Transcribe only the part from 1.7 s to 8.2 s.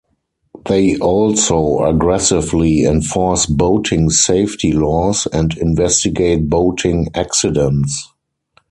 aggressively enforce boating safety laws and investigate boating accidents.